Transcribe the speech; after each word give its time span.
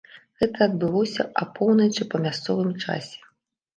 Гэта 0.43 0.59
адбылося 0.69 1.27
апоўначы 1.45 2.09
па 2.15 2.25
мясцовым 2.25 2.71
часе. 2.87 3.17